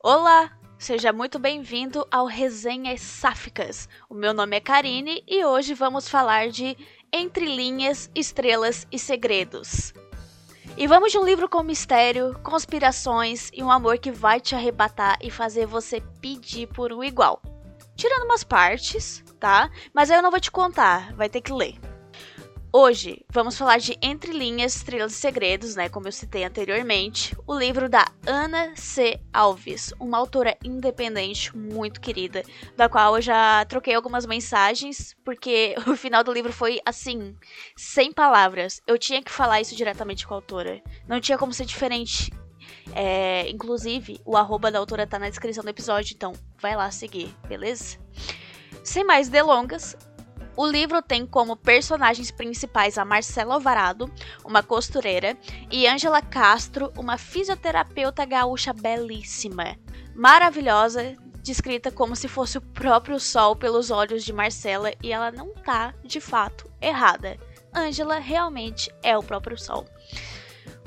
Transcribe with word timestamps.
Olá, 0.00 0.56
seja 0.78 1.12
muito 1.12 1.40
bem-vindo 1.40 2.06
ao 2.08 2.26
Resenhas 2.26 3.00
Sáficas. 3.00 3.88
O 4.08 4.14
meu 4.14 4.32
nome 4.32 4.56
é 4.56 4.60
Karine 4.60 5.24
e 5.26 5.44
hoje 5.44 5.74
vamos 5.74 6.08
falar 6.08 6.50
de 6.50 6.76
Entre 7.12 7.44
Linhas, 7.44 8.08
Estrelas 8.14 8.86
e 8.92 8.98
Segredos. 8.98 9.92
E 10.76 10.86
vamos 10.86 11.10
de 11.10 11.18
um 11.18 11.24
livro 11.24 11.48
com 11.48 11.64
mistério, 11.64 12.38
conspirações 12.44 13.50
e 13.52 13.60
um 13.60 13.72
amor 13.72 13.98
que 13.98 14.12
vai 14.12 14.40
te 14.40 14.54
arrebatar 14.54 15.18
e 15.20 15.32
fazer 15.32 15.66
você 15.66 16.00
pedir 16.20 16.68
por 16.68 16.92
um 16.92 17.02
igual. 17.02 17.42
Tirando 17.96 18.22
umas 18.22 18.44
partes, 18.44 19.24
tá? 19.40 19.68
Mas 19.92 20.10
eu 20.10 20.22
não 20.22 20.30
vou 20.30 20.38
te 20.38 20.52
contar, 20.52 21.12
vai 21.14 21.28
ter 21.28 21.40
que 21.40 21.52
ler. 21.52 21.74
Hoje 22.70 23.24
vamos 23.30 23.58
falar 23.58 23.78
de 23.78 23.98
Entre 24.00 24.30
Linhas, 24.30 24.76
Estrelas 24.76 25.14
e 25.14 25.16
Segredos, 25.16 25.74
né, 25.74 25.88
como 25.88 26.06
eu 26.06 26.12
citei 26.12 26.44
anteriormente, 26.44 27.34
o 27.46 27.58
livro 27.58 27.88
da 27.88 28.06
Ana 28.28 28.76
C. 28.76 29.18
Alves, 29.32 29.94
uma 29.98 30.18
autora 30.18 30.54
independente 30.62 31.56
muito 31.56 31.98
querida, 31.98 32.42
da 32.76 32.86
qual 32.86 33.16
eu 33.16 33.22
já 33.22 33.64
troquei 33.64 33.94
algumas 33.94 34.26
mensagens, 34.26 35.16
porque 35.24 35.74
o 35.88 35.96
final 35.96 36.22
do 36.22 36.30
livro 36.30 36.52
foi 36.52 36.78
assim, 36.84 37.34
sem 37.74 38.12
palavras. 38.12 38.82
Eu 38.86 38.98
tinha 38.98 39.22
que 39.22 39.32
falar 39.32 39.62
isso 39.62 39.74
diretamente 39.74 40.26
com 40.26 40.34
a 40.34 40.36
autora. 40.36 40.82
Não 41.08 41.18
tinha 41.22 41.38
como 41.38 41.54
ser 41.54 41.64
diferente. 41.64 42.30
É, 42.94 43.48
inclusive, 43.48 44.20
o 44.26 44.36
arroba 44.36 44.70
da 44.70 44.78
autora 44.78 45.06
tá 45.06 45.18
na 45.18 45.30
descrição 45.30 45.64
do 45.64 45.70
episódio, 45.70 46.14
então 46.14 46.34
vai 46.60 46.76
lá 46.76 46.90
seguir, 46.90 47.34
beleza? 47.48 47.96
Sem 48.84 49.04
mais 49.04 49.30
delongas, 49.30 49.96
o 50.58 50.66
livro 50.66 51.00
tem 51.00 51.24
como 51.24 51.56
personagens 51.56 52.32
principais 52.32 52.98
a 52.98 53.04
Marcela 53.04 53.54
Alvarado, 53.54 54.12
uma 54.44 54.60
costureira, 54.60 55.38
e 55.70 55.86
Angela 55.86 56.20
Castro, 56.20 56.92
uma 56.98 57.16
fisioterapeuta 57.16 58.24
gaúcha 58.24 58.72
belíssima, 58.72 59.76
maravilhosa, 60.16 61.16
descrita 61.44 61.92
como 61.92 62.16
se 62.16 62.26
fosse 62.26 62.58
o 62.58 62.60
próprio 62.60 63.20
sol 63.20 63.54
pelos 63.54 63.92
olhos 63.92 64.24
de 64.24 64.32
Marcela, 64.32 64.90
e 65.00 65.12
ela 65.12 65.30
não 65.30 65.54
tá, 65.54 65.94
de 66.02 66.20
fato, 66.20 66.68
errada. 66.80 67.38
Angela 67.72 68.18
realmente 68.18 68.92
é 69.00 69.16
o 69.16 69.22
próprio 69.22 69.56
sol. 69.56 69.86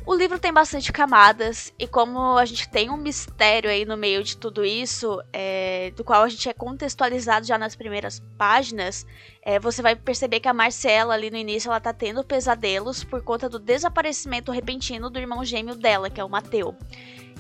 O 0.03 0.15
livro 0.15 0.39
tem 0.39 0.51
bastante 0.51 0.91
camadas, 0.91 1.71
e 1.77 1.87
como 1.87 2.35
a 2.35 2.43
gente 2.43 2.67
tem 2.67 2.89
um 2.89 2.97
mistério 2.97 3.69
aí 3.69 3.85
no 3.85 3.95
meio 3.95 4.23
de 4.23 4.35
tudo 4.35 4.65
isso, 4.65 5.21
é, 5.31 5.91
do 5.95 6.03
qual 6.03 6.23
a 6.23 6.29
gente 6.29 6.49
é 6.49 6.53
contextualizado 6.53 7.45
já 7.45 7.55
nas 7.55 7.75
primeiras 7.75 8.19
páginas, 8.35 9.05
é, 9.43 9.59
você 9.59 9.81
vai 9.81 9.95
perceber 9.95 10.39
que 10.39 10.47
a 10.47 10.53
Marcela, 10.53 11.13
ali 11.13 11.29
no 11.29 11.37
início, 11.37 11.69
ela 11.69 11.79
tá 11.79 11.93
tendo 11.93 12.23
pesadelos 12.23 13.03
por 13.03 13.21
conta 13.21 13.47
do 13.47 13.59
desaparecimento 13.59 14.51
repentino 14.51 15.07
do 15.09 15.19
irmão 15.19 15.45
gêmeo 15.45 15.75
dela, 15.75 16.09
que 16.09 16.19
é 16.19 16.23
o 16.23 16.29
Mateu. 16.29 16.75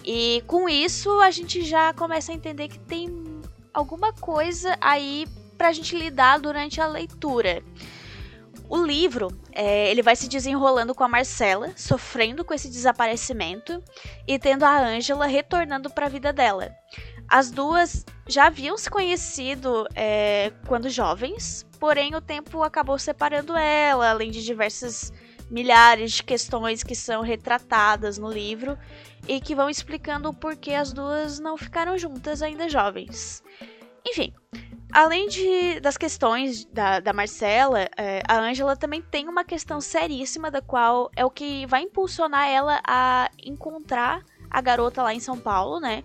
E 0.05 0.43
com 0.45 0.69
isso, 0.69 1.19
a 1.19 1.31
gente 1.31 1.63
já 1.63 1.93
começa 1.93 2.31
a 2.31 2.35
entender 2.35 2.67
que 2.67 2.79
tem 2.79 3.41
alguma 3.73 4.13
coisa 4.13 4.77
aí 4.79 5.27
pra 5.57 5.71
gente 5.71 5.95
lidar 5.95 6.39
durante 6.39 6.79
a 6.79 6.87
leitura. 6.87 7.63
O 8.71 8.77
livro, 8.77 9.27
é, 9.51 9.91
ele 9.91 10.01
vai 10.01 10.15
se 10.15 10.29
desenrolando 10.29 10.95
com 10.95 11.03
a 11.03 11.07
Marcela, 11.09 11.73
sofrendo 11.75 12.45
com 12.45 12.53
esse 12.53 12.69
desaparecimento, 12.69 13.83
e 14.25 14.39
tendo 14.39 14.63
a 14.63 14.79
Ângela 14.79 15.25
retornando 15.25 15.89
para 15.89 16.05
a 16.05 16.09
vida 16.09 16.31
dela. 16.31 16.71
As 17.27 17.51
duas 17.51 18.05
já 18.29 18.45
haviam 18.47 18.77
se 18.77 18.89
conhecido 18.89 19.85
é, 19.93 20.53
quando 20.67 20.89
jovens, 20.89 21.67
porém 21.81 22.15
o 22.15 22.21
tempo 22.21 22.63
acabou 22.63 22.97
separando 22.97 23.57
ela, 23.57 24.09
além 24.09 24.31
de 24.31 24.41
diversas 24.41 25.11
milhares 25.49 26.13
de 26.13 26.23
questões 26.23 26.81
que 26.81 26.95
são 26.95 27.21
retratadas 27.21 28.17
no 28.17 28.31
livro 28.31 28.77
e 29.27 29.41
que 29.41 29.53
vão 29.53 29.69
explicando 29.69 30.29
o 30.29 30.33
porquê 30.33 30.75
as 30.75 30.93
duas 30.93 31.41
não 31.41 31.57
ficaram 31.57 31.97
juntas 31.97 32.41
ainda 32.41 32.69
jovens. 32.69 33.43
Enfim, 34.07 34.33
Além 34.91 35.29
de, 35.29 35.79
das 35.79 35.97
questões 35.97 36.65
da, 36.65 36.99
da 36.99 37.13
Marcela, 37.13 37.87
é, 37.97 38.21
a 38.27 38.39
Angela 38.39 38.75
também 38.75 39.01
tem 39.01 39.29
uma 39.29 39.43
questão 39.45 39.79
seríssima, 39.79 40.51
da 40.51 40.61
qual 40.61 41.09
é 41.15 41.23
o 41.23 41.29
que 41.29 41.65
vai 41.65 41.83
impulsionar 41.83 42.47
ela 42.49 42.81
a 42.85 43.29
encontrar 43.41 44.21
a 44.49 44.59
garota 44.59 45.01
lá 45.01 45.13
em 45.13 45.19
São 45.19 45.39
Paulo, 45.39 45.79
né? 45.79 46.03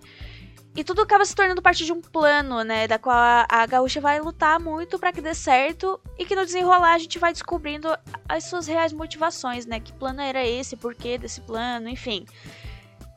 E 0.73 0.83
tudo 0.83 1.01
acaba 1.01 1.25
se 1.25 1.35
tornando 1.35 1.61
parte 1.61 1.83
de 1.83 1.91
um 1.91 1.99
plano, 1.99 2.63
né? 2.63 2.87
Da 2.87 2.97
qual 2.97 3.17
a, 3.17 3.45
a 3.49 3.65
gaúcha 3.65 3.99
vai 3.99 4.21
lutar 4.21 4.59
muito 4.59 4.97
para 4.97 5.11
que 5.11 5.21
dê 5.21 5.33
certo 5.33 5.99
e 6.17 6.23
que 6.23 6.35
no 6.35 6.45
desenrolar 6.45 6.93
a 6.93 6.99
gente 6.99 7.19
vai 7.19 7.33
descobrindo 7.33 7.89
as 8.29 8.45
suas 8.45 8.67
reais 8.67 8.93
motivações, 8.93 9.65
né? 9.65 9.79
Que 9.79 9.91
plano 9.91 10.21
era 10.21 10.45
esse, 10.45 10.77
porquê 10.77 11.17
desse 11.17 11.41
plano, 11.41 11.89
enfim. 11.89 12.25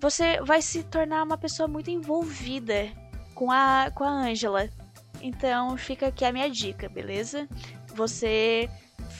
Você 0.00 0.40
vai 0.40 0.62
se 0.62 0.82
tornar 0.82 1.22
uma 1.22 1.36
pessoa 1.36 1.68
muito 1.68 1.90
envolvida 1.90 2.88
com 3.34 3.52
a, 3.52 3.92
com 3.94 4.04
a 4.04 4.10
Angela. 4.10 4.68
Então 5.20 5.76
fica 5.76 6.06
aqui 6.06 6.24
a 6.24 6.32
minha 6.32 6.48
dica, 6.48 6.88
beleza? 6.88 7.48
Você 7.94 8.68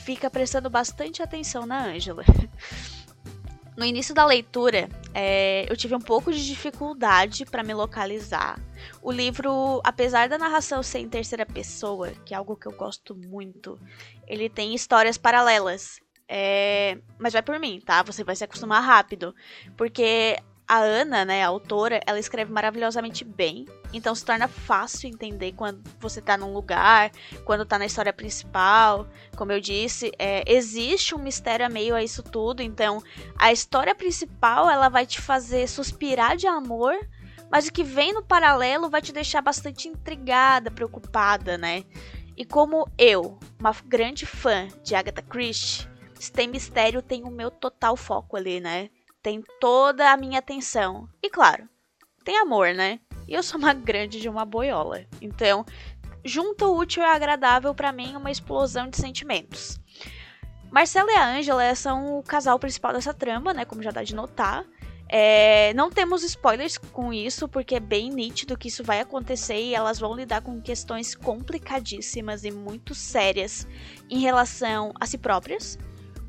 fica 0.05 0.31
prestando 0.31 0.71
bastante 0.71 1.23
atenção 1.23 1.67
na 1.67 1.85
Ângela. 1.87 2.25
No 3.77 3.87
início 3.87 4.15
da 4.15 4.27
leitura, 4.27 4.91
é, 5.15 5.65
eu 5.67 5.75
tive 5.75 5.95
um 5.95 6.01
pouco 6.01 6.31
de 6.31 6.47
dificuldade 6.47 7.47
para 7.47 7.63
me 7.63 7.73
localizar. 7.73 8.61
O 9.01 9.11
livro, 9.11 9.81
apesar 9.83 10.29
da 10.29 10.37
narração 10.37 10.83
ser 10.83 10.99
em 10.99 11.09
terceira 11.09 11.47
pessoa, 11.47 12.11
que 12.27 12.35
é 12.35 12.37
algo 12.37 12.57
que 12.57 12.67
eu 12.67 12.73
gosto 12.73 13.15
muito, 13.15 13.81
ele 14.27 14.51
tem 14.51 14.75
histórias 14.75 15.17
paralelas. 15.17 15.99
É, 16.29 16.99
mas 17.19 17.33
vai 17.33 17.41
por 17.41 17.59
mim, 17.59 17.81
tá? 17.81 18.03
Você 18.03 18.23
vai 18.23 18.37
se 18.37 18.45
acostumar 18.45 18.83
rápido. 18.83 19.35
Porque 19.79 20.37
a 20.71 20.79
Ana, 20.79 21.25
né, 21.25 21.43
a 21.43 21.49
autora, 21.49 22.01
ela 22.07 22.21
escreve 22.21 22.53
maravilhosamente 22.53 23.25
bem. 23.25 23.67
Então 23.93 24.15
se 24.15 24.25
torna 24.25 24.47
fácil 24.47 25.11
entender 25.11 25.51
quando 25.51 25.83
você 25.99 26.23
tá 26.23 26.37
num 26.37 26.53
lugar, 26.53 27.11
quando 27.45 27.67
tá 27.67 27.77
na 27.77 27.87
história 27.87 28.13
principal. 28.13 29.09
Como 29.37 29.51
eu 29.51 29.61
disse, 29.61 30.13
é, 30.17 30.45
existe 30.47 31.13
um 31.13 31.19
mistério 31.19 31.67
a 31.67 31.69
meio 31.69 31.97
a 31.97 32.05
isso 32.05 32.23
tudo. 32.23 32.63
Então 32.63 33.03
a 33.37 33.51
história 33.51 33.97
principal 33.97 34.71
ela 34.71 34.89
vai 34.89 35.05
te 35.05 35.21
fazer 35.21 35.67
suspirar 35.67 36.37
de 36.37 36.47
amor, 36.47 36.95
mas 37.51 37.67
o 37.67 37.73
que 37.73 37.83
vem 37.83 38.13
no 38.13 38.23
paralelo 38.23 38.89
vai 38.89 39.03
te 39.03 39.13
deixar 39.13 39.43
bastante 39.43 39.89
intrigada, 39.89 40.71
preocupada, 40.71 41.59
né? 41.59 41.83
E 42.37 42.45
como 42.45 42.89
eu, 42.97 43.41
uma 43.59 43.75
grande 43.85 44.25
fã 44.25 44.69
de 44.85 44.95
Agatha 44.95 45.21
Christie, 45.21 45.89
se 46.15 46.31
tem 46.31 46.47
mistério, 46.47 47.03
tem 47.03 47.25
o 47.25 47.31
meu 47.31 47.51
total 47.51 47.97
foco 47.97 48.37
ali, 48.37 48.61
né? 48.61 48.89
Tem 49.23 49.43
toda 49.61 50.11
a 50.11 50.17
minha 50.17 50.39
atenção. 50.39 51.09
E 51.23 51.29
claro, 51.29 51.69
tem 52.25 52.39
amor, 52.39 52.75
né? 52.75 53.01
E 53.29 53.35
eu 53.35 53.43
sou 53.43 53.59
uma 53.59 53.73
grande 53.75 54.21
de 54.21 54.29
uma 54.29 54.45
boiola. 54.45 55.05
Então, 55.21 55.65
junto 56.25 56.67
o 56.67 56.79
útil 56.79 57.03
e 57.03 57.07
agradável 57.07 57.75
para 57.75 57.93
mim 57.93 58.17
uma 58.17 58.31
explosão 58.31 58.89
de 58.89 58.97
sentimentos. 58.97 59.81
Marcela 60.71 61.11
e 61.11 61.17
a 61.17 61.29
Angela 61.29 61.75
são 61.75 62.19
o 62.19 62.23
casal 62.23 62.59
principal 62.59 62.93
dessa 62.93 63.13
trama, 63.13 63.53
né? 63.53 63.65
Como 63.65 63.83
já 63.83 63.91
dá 63.91 64.03
de 64.03 64.15
notar. 64.15 64.65
É, 65.13 65.75
não 65.75 65.91
temos 65.91 66.23
spoilers 66.23 66.79
com 66.79 67.13
isso, 67.13 67.49
porque 67.49 67.75
é 67.75 67.81
bem 67.81 68.11
nítido 68.11 68.57
que 68.57 68.69
isso 68.69 68.85
vai 68.85 69.01
acontecer 69.01 69.61
e 69.61 69.75
elas 69.75 69.99
vão 69.99 70.15
lidar 70.15 70.41
com 70.41 70.61
questões 70.61 71.17
complicadíssimas 71.17 72.45
e 72.45 72.53
muito 72.53 72.95
sérias 72.95 73.67
em 74.09 74.21
relação 74.21 74.93
a 75.01 75.07
si 75.07 75.19
próprias, 75.19 75.77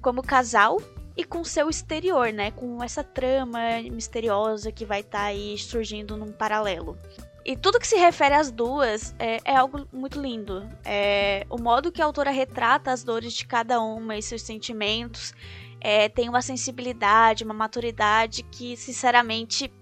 como 0.02 0.23
casal 0.23 0.81
e 1.16 1.23
com 1.23 1.44
seu 1.44 1.69
exterior, 1.69 2.31
né? 2.31 2.51
Com 2.51 2.83
essa 2.83 3.03
trama 3.03 3.59
misteriosa 3.91 4.72
que 4.72 4.85
vai 4.85 5.01
estar 5.01 5.19
tá 5.19 5.25
aí 5.25 5.57
surgindo 5.57 6.16
num 6.17 6.31
paralelo. 6.31 6.97
E 7.44 7.57
tudo 7.57 7.79
que 7.79 7.88
se 7.88 7.95
refere 7.95 8.35
às 8.35 8.51
duas 8.51 9.16
é, 9.17 9.39
é 9.44 9.55
algo 9.55 9.88
muito 9.91 10.22
lindo. 10.22 10.69
É, 10.85 11.45
o 11.49 11.57
modo 11.57 11.91
que 11.91 12.01
a 12.01 12.05
autora 12.05 12.29
retrata 12.29 12.91
as 12.91 13.03
dores 13.03 13.33
de 13.33 13.45
cada 13.45 13.81
uma 13.81 14.16
e 14.16 14.22
seus 14.22 14.44
sentimentos 14.44 15.33
é, 15.79 16.07
tem 16.07 16.29
uma 16.29 16.41
sensibilidade, 16.44 17.43
uma 17.43 17.53
maturidade 17.53 18.43
que, 18.43 18.78
sinceramente, 18.78 19.73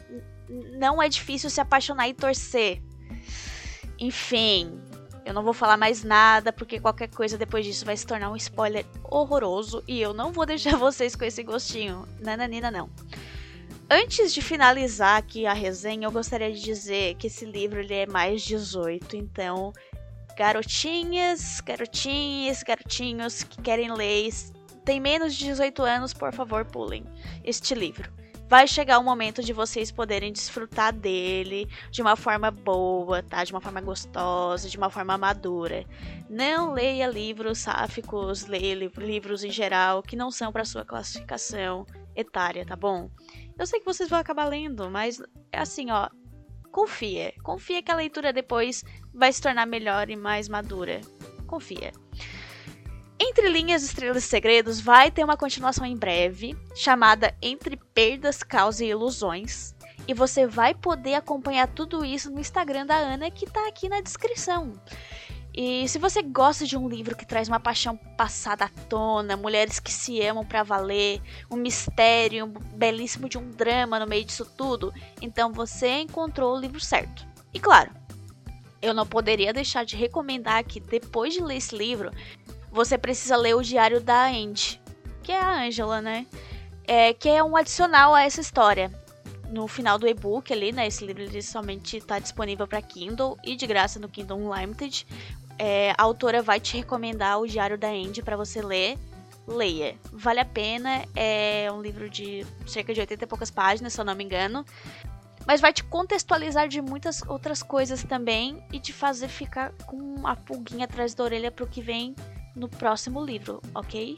não 0.49 1.01
é 1.01 1.09
difícil 1.09 1.49
se 1.49 1.59
apaixonar 1.59 2.07
e 2.07 2.13
torcer. 2.13 2.81
Enfim, 3.99 4.81
eu 5.29 5.33
não 5.33 5.43
vou 5.43 5.53
falar 5.53 5.77
mais 5.77 6.03
nada, 6.03 6.51
porque 6.51 6.79
qualquer 6.79 7.07
coisa 7.07 7.37
depois 7.37 7.63
disso 7.63 7.85
vai 7.85 7.95
se 7.95 8.05
tornar 8.05 8.31
um 8.31 8.35
spoiler 8.35 8.83
horroroso 9.03 9.83
e 9.87 10.01
eu 10.01 10.11
não 10.11 10.31
vou 10.31 10.43
deixar 10.47 10.75
vocês 10.75 11.15
com 11.15 11.23
esse 11.23 11.43
gostinho. 11.43 12.07
Nananina, 12.19 12.71
não. 12.71 12.89
Antes 13.87 14.33
de 14.33 14.41
finalizar 14.41 15.17
aqui 15.17 15.45
a 15.45 15.53
resenha, 15.53 16.07
eu 16.07 16.11
gostaria 16.11 16.51
de 16.51 16.59
dizer 16.59 17.15
que 17.15 17.27
esse 17.27 17.45
livro 17.45 17.79
ele 17.79 17.93
é 17.93 18.05
mais 18.07 18.41
18, 18.41 19.15
então 19.15 19.71
garotinhas, 20.35 21.59
garotinhas, 21.61 22.63
garotinhos 22.63 23.43
que 23.43 23.61
querem 23.61 23.93
ler, 23.93 24.31
tem 24.83 24.99
menos 24.99 25.35
de 25.35 25.45
18 25.45 25.83
anos, 25.83 26.13
por 26.13 26.33
favor, 26.33 26.65
pulem 26.65 27.03
este 27.43 27.75
livro 27.75 28.18
vai 28.49 28.67
chegar 28.67 28.97
o 28.97 29.03
momento 29.03 29.43
de 29.43 29.53
vocês 29.53 29.91
poderem 29.91 30.33
desfrutar 30.33 30.91
dele 30.91 31.69
de 31.91 32.01
uma 32.01 32.15
forma 32.15 32.49
boa, 32.49 33.21
tá? 33.21 33.43
De 33.43 33.53
uma 33.53 33.61
forma 33.61 33.79
gostosa, 33.79 34.67
de 34.67 34.75
uma 34.75 34.89
forma 34.89 35.15
madura. 35.19 35.85
Não 36.27 36.73
leia 36.73 37.05
livros 37.05 37.59
sáficos, 37.59 38.47
leia 38.47 38.73
livros 38.97 39.43
em 39.43 39.51
geral 39.51 40.01
que 40.01 40.15
não 40.15 40.31
são 40.31 40.51
para 40.51 40.65
sua 40.65 40.83
classificação 40.83 41.85
etária, 42.15 42.65
tá 42.65 42.75
bom? 42.75 43.11
Eu 43.57 43.67
sei 43.67 43.79
que 43.79 43.85
vocês 43.85 44.09
vão 44.09 44.17
acabar 44.17 44.45
lendo, 44.45 44.89
mas 44.89 45.21
é 45.51 45.59
assim, 45.59 45.91
ó, 45.91 46.09
confia. 46.71 47.31
Confia 47.43 47.83
que 47.83 47.91
a 47.91 47.95
leitura 47.95 48.33
depois 48.33 48.83
vai 49.13 49.31
se 49.31 49.43
tornar 49.43 49.67
melhor 49.67 50.09
e 50.09 50.15
mais 50.15 50.49
madura. 50.49 51.01
Confia. 51.45 51.91
Entre 53.21 53.49
Linhas, 53.49 53.83
Estrelas 53.83 54.23
e 54.23 54.27
Segredos 54.27 54.79
vai 54.79 55.11
ter 55.11 55.25
uma 55.25 55.35
continuação 55.35 55.85
em 55.85 55.97
breve, 55.97 56.55
chamada 56.73 57.35
Entre 57.41 57.75
Perdas, 57.75 58.43
Caos 58.43 58.79
e 58.79 58.85
Ilusões. 58.85 59.75
E 60.07 60.13
você 60.13 60.47
vai 60.47 60.73
poder 60.73 61.15
acompanhar 61.15 61.67
tudo 61.67 62.05
isso 62.05 62.31
no 62.31 62.39
Instagram 62.39 62.85
da 62.85 62.95
Ana, 62.95 63.29
que 63.29 63.45
tá 63.45 63.67
aqui 63.67 63.89
na 63.89 63.99
descrição. 63.99 64.71
E 65.53 65.85
se 65.89 65.99
você 65.99 66.21
gosta 66.21 66.65
de 66.65 66.77
um 66.77 66.87
livro 66.87 67.17
que 67.17 67.25
traz 67.25 67.49
uma 67.49 67.59
paixão 67.59 67.97
passada 67.97 68.63
à 68.63 68.69
tona, 68.69 69.35
mulheres 69.35 69.81
que 69.81 69.91
se 69.91 70.21
amam 70.21 70.45
para 70.45 70.63
valer, 70.63 71.21
um 71.51 71.57
mistério 71.57 72.45
um 72.45 72.77
belíssimo 72.77 73.27
de 73.27 73.37
um 73.37 73.51
drama 73.51 73.99
no 73.99 74.07
meio 74.07 74.23
disso 74.23 74.45
tudo, 74.45 74.93
então 75.21 75.51
você 75.51 75.99
encontrou 75.99 76.55
o 76.55 76.59
livro 76.59 76.79
certo. 76.79 77.27
E 77.53 77.59
claro, 77.59 77.91
eu 78.81 78.93
não 78.93 79.05
poderia 79.05 79.51
deixar 79.51 79.83
de 79.83 79.97
recomendar 79.97 80.63
que 80.63 80.79
depois 80.79 81.33
de 81.33 81.43
ler 81.43 81.57
esse 81.57 81.75
livro, 81.75 82.11
você 82.71 82.97
precisa 82.97 83.35
ler 83.35 83.55
o 83.55 83.61
Diário 83.61 83.99
da 83.99 84.27
Andy, 84.27 84.81
que 85.23 85.31
é 85.31 85.39
a 85.39 85.63
Angela, 85.63 86.01
né? 86.01 86.25
É, 86.87 87.13
que 87.13 87.29
é 87.29 87.43
um 87.43 87.55
adicional 87.55 88.15
a 88.15 88.23
essa 88.23 88.41
história. 88.41 88.91
No 89.49 89.67
final 89.67 89.97
do 89.97 90.07
e-book 90.07 90.51
ali, 90.53 90.71
né? 90.71 90.87
Esse 90.87 91.05
livro 91.05 91.23
ele 91.23 91.41
somente 91.41 91.97
está 91.97 92.19
disponível 92.19 92.67
para 92.67 92.81
Kindle 92.81 93.37
e 93.43 93.55
de 93.55 93.65
graça 93.65 93.99
no 93.99 94.07
Kindle 94.07 94.37
Unlimited. 94.37 95.05
É, 95.57 95.91
a 95.97 96.03
autora 96.03 96.41
vai 96.41 96.59
te 96.59 96.77
recomendar 96.77 97.39
o 97.39 97.47
Diário 97.47 97.77
da 97.77 97.89
Andy 97.89 98.21
para 98.21 98.37
você 98.37 98.61
ler. 98.61 98.97
Leia, 99.47 99.95
vale 100.11 100.39
a 100.39 100.45
pena. 100.45 101.03
É 101.15 101.67
um 101.71 101.81
livro 101.81 102.09
de 102.09 102.45
cerca 102.67 102.93
de 102.93 102.99
80 102.99 103.23
e 103.23 103.27
poucas 103.27 103.49
páginas, 103.49 103.93
se 103.93 103.99
eu 103.99 104.05
não 104.05 104.15
me 104.15 104.23
engano 104.23 104.65
mas 105.49 105.61
vai 105.61 105.73
te 105.73 105.83
contextualizar 105.83 106.67
de 106.67 106.79
muitas 106.79 107.23
outras 107.27 107.63
coisas 107.63 108.03
também 108.03 108.63
e 108.71 108.79
te 108.79 108.93
fazer 108.93 109.27
ficar 109.27 109.71
com 109.87 110.27
a 110.27 110.35
pulguinha 110.35 110.85
atrás 110.85 111.15
da 111.15 111.23
orelha 111.23 111.49
pro 111.49 111.65
que 111.65 111.81
vem 111.81 112.15
no 112.55 112.67
próximo 112.67 113.23
livro, 113.23 113.61
ok? 113.73 114.17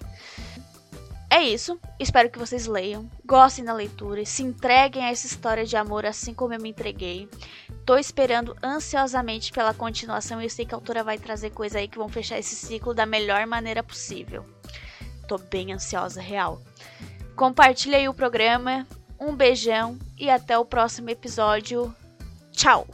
É 1.33 1.41
isso, 1.41 1.79
espero 1.97 2.29
que 2.29 2.37
vocês 2.37 2.67
leiam, 2.67 3.09
gostem 3.25 3.63
da 3.63 3.73
leitura, 3.73 4.25
se 4.25 4.43
entreguem 4.43 5.05
a 5.05 5.11
essa 5.11 5.25
história 5.25 5.65
de 5.65 5.77
amor 5.77 6.05
assim 6.05 6.33
como 6.33 6.53
eu 6.53 6.59
me 6.59 6.69
entreguei. 6.69 7.29
Tô 7.85 7.97
esperando 7.97 8.53
ansiosamente 8.61 9.51
pela 9.51 9.73
continuação 9.73 10.41
e 10.41 10.45
eu 10.45 10.49
sei 10.49 10.65
que 10.65 10.75
a 10.75 10.77
autora 10.77 11.05
vai 11.05 11.17
trazer 11.17 11.51
coisa 11.51 11.79
aí 11.79 11.87
que 11.87 11.97
vão 11.97 12.09
fechar 12.09 12.37
esse 12.37 12.53
ciclo 12.53 12.93
da 12.93 13.05
melhor 13.05 13.47
maneira 13.47 13.81
possível. 13.81 14.45
Tô 15.25 15.37
bem 15.37 15.71
ansiosa, 15.71 16.19
real. 16.19 16.61
Compartilha 17.33 17.97
aí 17.97 18.09
o 18.09 18.13
programa, 18.13 18.85
um 19.17 19.33
beijão 19.33 19.97
e 20.17 20.29
até 20.29 20.57
o 20.57 20.65
próximo 20.65 21.09
episódio. 21.09 21.95
Tchau! 22.51 22.85